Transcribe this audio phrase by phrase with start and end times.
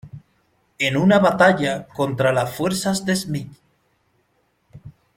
[0.87, 3.51] En una batalla contra las fuerzas de Schmidt.